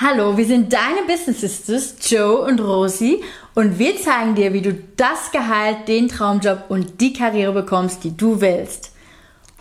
[0.00, 3.22] Hallo, wir sind deine Business Sisters, Joe und Rosie,
[3.54, 8.16] und wir zeigen dir, wie du das Gehalt, den Traumjob und die Karriere bekommst, die
[8.16, 8.90] du willst.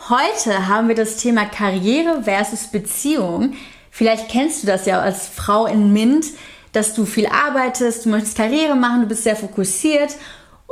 [0.09, 3.53] Heute haben wir das Thema Karriere versus Beziehung.
[3.91, 6.25] Vielleicht kennst du das ja als Frau in Mint,
[6.71, 10.15] dass du viel arbeitest, du möchtest Karriere machen, du bist sehr fokussiert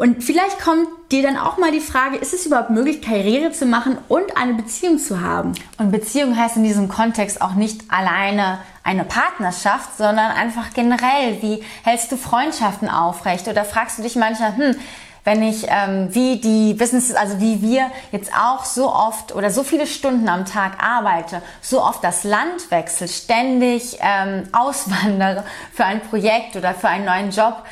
[0.01, 3.67] und vielleicht kommt dir dann auch mal die Frage, ist es überhaupt möglich, Karriere zu
[3.67, 5.53] machen und eine Beziehung zu haben?
[5.77, 11.63] Und Beziehung heißt in diesem Kontext auch nicht alleine eine Partnerschaft, sondern einfach generell, wie
[11.84, 13.48] hältst du Freundschaften aufrecht?
[13.48, 14.76] Oder fragst du dich manchmal, hm,
[15.23, 19.63] wenn ich ähm, wie die Businesses, also wie wir jetzt auch so oft oder so
[19.63, 26.02] viele Stunden am Tag arbeite, so oft das Land wechsle, ständig ähm, auswandere für ein
[26.02, 27.63] Projekt oder für einen neuen Job,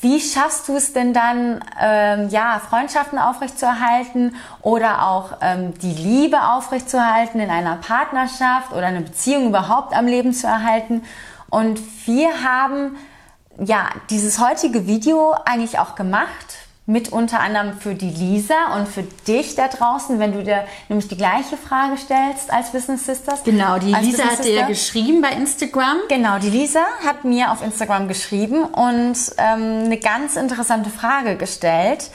[0.00, 6.40] wie schaffst du es denn dann, ähm, ja, Freundschaften aufrechtzuerhalten oder auch ähm, die Liebe
[6.40, 11.02] aufrechtzuerhalten in einer Partnerschaft oder eine Beziehung überhaupt am Leben zu erhalten?
[11.50, 12.96] Und wir haben
[13.58, 19.02] ja dieses heutige Video eigentlich auch gemacht mit unter anderem für die Lisa und für
[19.02, 23.44] dich da draußen, wenn du dir nämlich die gleiche Frage stellst als Business Sisters.
[23.44, 25.98] Genau, die Lisa hat dir ja geschrieben bei Instagram.
[26.08, 32.10] Genau, die Lisa hat mir auf Instagram geschrieben und ähm, eine ganz interessante Frage gestellt,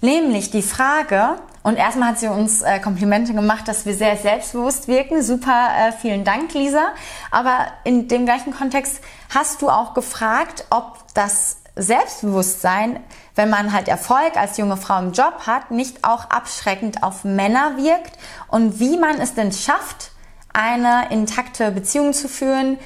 [0.00, 4.88] nämlich die Frage, und erstmal hat sie uns äh, Komplimente gemacht, dass wir sehr selbstbewusst
[4.88, 5.22] wirken.
[5.22, 6.92] Super, äh, vielen Dank, Lisa.
[7.30, 13.00] Aber in dem gleichen Kontext hast du auch gefragt, ob das Selbstbewusstsein,
[13.34, 17.76] wenn man halt Erfolg als junge Frau im Job hat, nicht auch abschreckend auf Männer
[17.76, 20.10] wirkt und wie man es denn schafft,
[20.52, 22.78] eine intakte Beziehung zu führen,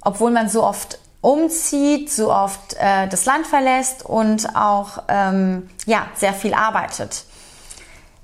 [0.00, 6.06] obwohl man so oft umzieht, so oft äh, das Land verlässt und auch ähm, ja
[6.16, 7.24] sehr viel arbeitet.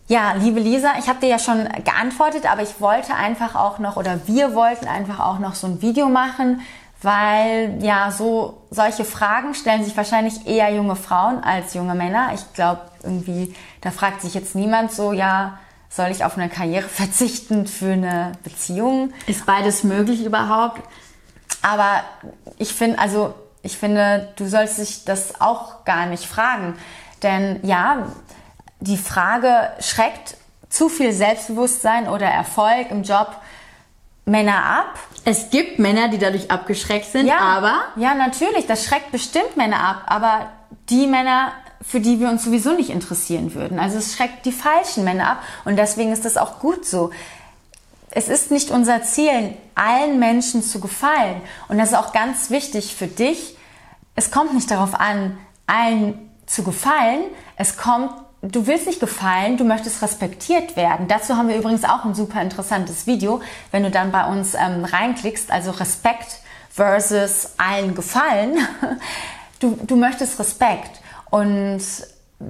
[0.09, 3.97] Ja, liebe Lisa, ich habe dir ja schon geantwortet, aber ich wollte einfach auch noch
[3.97, 6.63] oder wir wollten einfach auch noch so ein Video machen,
[7.03, 12.31] weil ja so solche Fragen stellen sich wahrscheinlich eher junge Frauen als junge Männer.
[12.35, 15.59] Ich glaube irgendwie, da fragt sich jetzt niemand so, ja,
[15.89, 19.13] soll ich auf eine Karriere verzichten für eine Beziehung?
[19.27, 20.83] Ist beides möglich überhaupt?
[21.63, 22.03] Aber
[22.59, 26.75] ich finde, also ich finde, du sollst dich das auch gar nicht fragen,
[27.23, 28.07] denn ja,
[28.81, 30.37] die Frage schreckt
[30.69, 33.37] zu viel Selbstbewusstsein oder Erfolg im Job
[34.25, 34.99] Männer ab.
[35.31, 37.83] Es gibt Männer, die dadurch abgeschreckt sind, ja, aber.
[37.97, 40.49] Ja, natürlich, das schreckt bestimmt Männer ab, aber
[40.89, 41.53] die Männer,
[41.83, 43.79] für die wir uns sowieso nicht interessieren würden.
[43.79, 47.11] Also es schreckt die falschen Männer ab und deswegen ist das auch gut so.
[48.11, 51.43] Es ist nicht unser Ziel, allen Menschen zu gefallen.
[51.69, 53.55] Und das ist auch ganz wichtig für dich.
[54.15, 55.37] Es kommt nicht darauf an,
[55.67, 57.21] allen zu gefallen.
[57.57, 58.13] Es kommt
[58.43, 61.09] du willst nicht gefallen, du möchtest respektiert werden.
[61.09, 63.41] Dazu haben wir übrigens auch ein super interessantes Video,
[63.71, 66.41] wenn du dann bei uns ähm, reinklickst, also Respekt
[66.71, 68.59] versus allen gefallen.
[69.61, 71.01] Du, du möchtest Respekt.
[71.31, 71.83] Und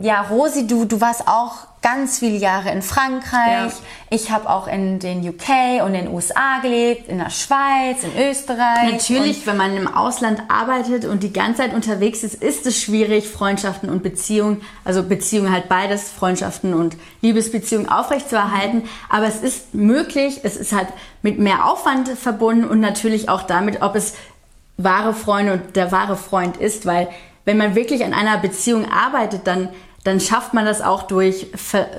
[0.02, 3.72] ja, Rosi, du, du warst auch ganz viele Jahre in Frankreich.
[3.72, 3.72] Ja.
[4.10, 8.92] Ich habe auch in den UK und den USA gelebt, in der Schweiz, in Österreich.
[8.92, 13.28] Natürlich, wenn man im Ausland arbeitet und die ganze Zeit unterwegs ist, ist es schwierig,
[13.28, 18.80] Freundschaften und Beziehungen, also Beziehungen halt beides, Freundschaften und Liebesbeziehungen aufrechtzuerhalten.
[18.80, 18.88] Mhm.
[19.08, 20.88] Aber es ist möglich, es ist halt
[21.22, 24.14] mit mehr Aufwand verbunden und natürlich auch damit, ob es
[24.76, 27.08] wahre Freunde und der wahre Freund ist, weil
[27.44, 29.70] wenn man wirklich an einer Beziehung arbeitet, dann
[30.08, 31.46] dann schafft man das auch durch,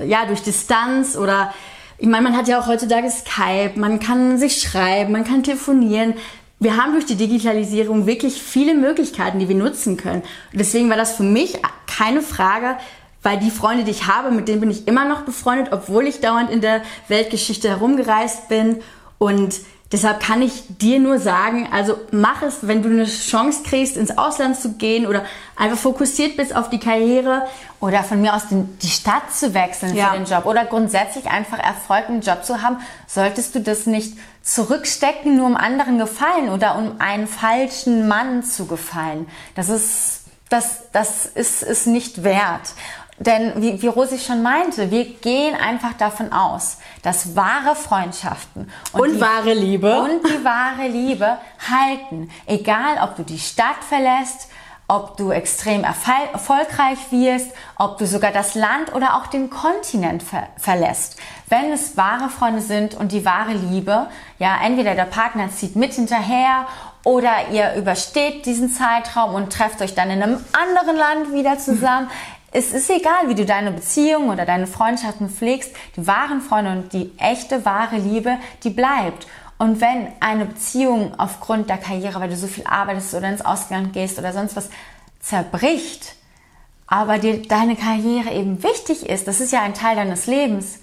[0.06, 1.54] ja, durch Distanz oder
[1.98, 6.14] ich meine, man hat ja auch heutzutage Skype, man kann sich schreiben, man kann telefonieren.
[6.58, 10.22] Wir haben durch die Digitalisierung wirklich viele Möglichkeiten, die wir nutzen können.
[10.52, 12.76] Und deswegen war das für mich keine Frage,
[13.22, 16.20] weil die Freunde, die ich habe, mit denen bin ich immer noch befreundet, obwohl ich
[16.20, 18.80] dauernd in der Weltgeschichte herumgereist bin.
[19.18, 19.56] Und
[19.92, 24.16] Deshalb kann ich dir nur sagen, also mach es, wenn du eine Chance kriegst, ins
[24.16, 25.24] Ausland zu gehen oder
[25.56, 27.42] einfach fokussiert bist auf die Karriere.
[27.80, 30.10] Oder von mir aus den, die Stadt zu wechseln ja.
[30.10, 32.76] für den Job oder grundsätzlich einfach Erfolg im Job zu haben,
[33.08, 38.66] solltest du das nicht zurückstecken, nur um anderen gefallen oder um einen falschen Mann zu
[38.66, 39.26] gefallen.
[39.56, 42.74] Das ist, das, das ist, ist nicht wert.
[43.20, 49.00] Denn wie, wie Rosi schon meinte, wir gehen einfach davon aus, dass wahre Freundschaften und,
[49.00, 51.36] und die, wahre Liebe und die wahre Liebe
[51.70, 52.30] halten.
[52.46, 54.48] Egal, ob du die Stadt verlässt,
[54.88, 60.48] ob du extrem erfolgreich wirst, ob du sogar das Land oder auch den Kontinent ver
[60.56, 61.16] verlässt.
[61.48, 64.08] Wenn es wahre Freunde sind und die wahre Liebe,
[64.38, 66.66] ja, entweder der Partner zieht mit hinterher
[67.04, 72.10] oder ihr übersteht diesen Zeitraum und trefft euch dann in einem anderen Land wieder zusammen
[72.52, 76.92] es ist egal, wie du deine Beziehung oder deine Freundschaften pflegst, die wahren Freunde und
[76.92, 79.26] die echte, wahre Liebe, die bleibt.
[79.58, 83.92] Und wenn eine Beziehung aufgrund der Karriere, weil du so viel arbeitest oder ins Ausland
[83.92, 84.70] gehst oder sonst was,
[85.20, 86.14] zerbricht,
[86.86, 90.80] aber dir deine Karriere eben wichtig ist, das ist ja ein Teil deines Lebens,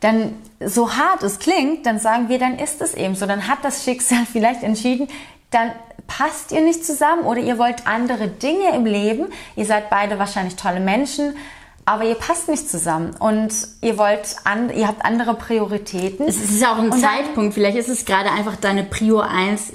[0.00, 3.26] dann so hart es klingt, dann sagen wir, dann ist es eben so.
[3.26, 5.08] Dann hat das Schicksal vielleicht entschieden,
[5.50, 5.72] dann
[6.06, 9.26] passt ihr nicht zusammen oder ihr wollt andere Dinge im Leben.
[9.56, 11.36] Ihr seid beide wahrscheinlich tolle Menschen,
[11.84, 16.26] aber ihr passt nicht zusammen und ihr wollt an, ihr habt andere Prioritäten.
[16.28, 17.54] Es ist ja auch ein Und Zeitpunkt.
[17.54, 19.72] Vielleicht ist es gerade einfach deine Prio 1,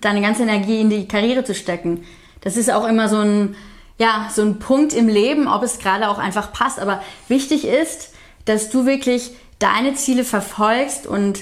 [0.00, 2.04] deine ganze Energie in die Karriere zu stecken.
[2.40, 3.56] Das ist auch immer so ein,
[3.98, 6.78] ja, so ein Punkt im Leben, ob es gerade auch einfach passt.
[6.78, 8.12] Aber wichtig ist,
[8.44, 11.40] dass du wirklich deine Ziele verfolgst und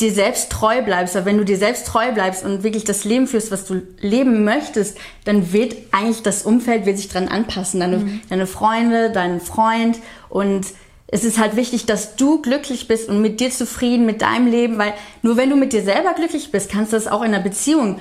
[0.00, 1.16] dir selbst treu bleibst.
[1.16, 4.44] Aber wenn du dir selbst treu bleibst und wirklich das Leben führst, was du leben
[4.44, 7.80] möchtest, dann wird eigentlich das Umfeld wird sich dran anpassen.
[7.80, 9.98] Deine, deine Freunde, dein Freund
[10.28, 10.66] und
[11.08, 14.76] es ist halt wichtig, dass du glücklich bist und mit dir zufrieden, mit deinem Leben,
[14.76, 17.42] weil nur wenn du mit dir selber glücklich bist, kannst du das auch in einer
[17.42, 18.00] Beziehung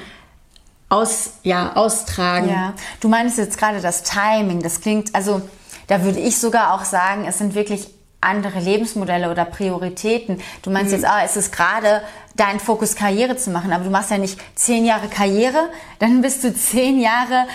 [0.89, 2.49] aus, ja, austragen.
[2.49, 4.61] Ja, du meinst jetzt gerade das Timing.
[4.61, 5.41] Das klingt, also
[5.87, 7.87] da würde ich sogar auch sagen, es sind wirklich
[8.25, 10.41] andere Lebensmodelle oder Prioritäten.
[10.61, 12.01] Du meinst jetzt, ah, es ist gerade
[12.35, 15.69] dein Fokus, Karriere zu machen, aber du machst ja nicht zehn Jahre Karriere,
[15.99, 17.45] dann bist du zehn Jahre,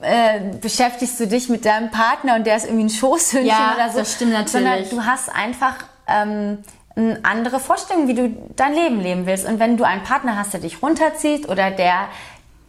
[0.00, 3.90] äh, beschäftigst du dich mit deinem Partner und der ist irgendwie ein Schoßhündchen Ja, oder
[3.90, 3.98] so.
[3.98, 4.52] das stimmt natürlich.
[4.52, 5.74] Sondern du hast einfach
[6.08, 6.58] ähm,
[6.96, 9.46] eine andere Vorstellung, wie du dein Leben leben willst.
[9.46, 12.08] Und wenn du einen Partner hast, der dich runterzieht oder der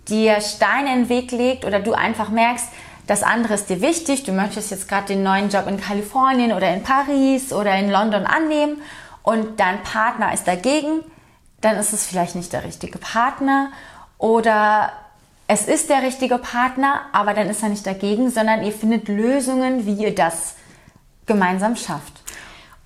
[0.07, 2.67] dir Steine in den Weg legt oder du einfach merkst,
[3.07, 6.73] das andere ist dir wichtig, du möchtest jetzt gerade den neuen Job in Kalifornien oder
[6.73, 8.81] in Paris oder in London annehmen
[9.23, 11.01] und dein Partner ist dagegen,
[11.61, 13.71] dann ist es vielleicht nicht der richtige Partner
[14.17, 14.91] oder
[15.47, 19.85] es ist der richtige Partner, aber dann ist er nicht dagegen, sondern ihr findet Lösungen,
[19.85, 20.55] wie ihr das
[21.25, 22.21] gemeinsam schafft.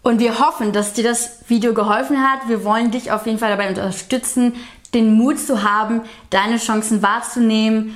[0.01, 2.47] Und wir hoffen, dass dir das Video geholfen hat.
[2.47, 4.53] Wir wollen dich auf jeden Fall dabei unterstützen,
[4.93, 7.95] den Mut zu haben, deine Chancen wahrzunehmen.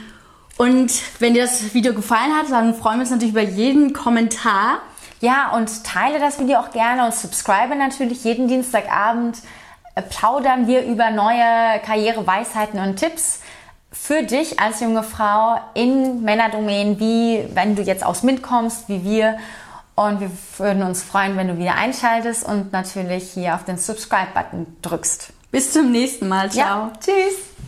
[0.59, 4.79] Und wenn dir das Video gefallen hat, dann freuen wir uns natürlich über jeden Kommentar.
[5.21, 8.25] Ja, und teile das Video auch gerne und subscribe natürlich.
[8.25, 9.37] Jeden Dienstagabend
[9.95, 13.39] äh, plaudern wir über neue Karriereweisheiten und Tipps
[13.93, 19.05] für dich als junge Frau in Männerdomänen, wie wenn du jetzt aus MINT kommst, wie
[19.05, 19.37] wir.
[19.95, 24.75] Und wir würden uns freuen, wenn du wieder einschaltest und natürlich hier auf den Subscribe-Button
[24.81, 25.31] drückst.
[25.51, 26.51] Bis zum nächsten Mal.
[26.51, 26.87] Ciao.
[26.87, 27.59] Ja, tschüss.